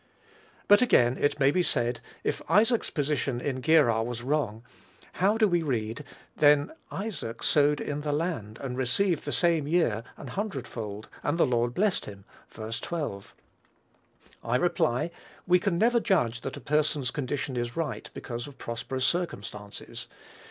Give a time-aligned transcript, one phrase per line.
[0.67, 4.63] But again it may be said, if Isaac's position in Gerar was wrong,
[5.21, 6.03] how do we read,
[6.37, 11.37] "Then Isaac sowed in that land, and received the same year an hundred fold: and
[11.37, 12.71] the Lord blessed him." (Ver.
[12.71, 13.35] 12.)
[14.43, 15.11] I reply,
[15.45, 20.07] we can never judge that a person's condition is right because of prosperous circumstances.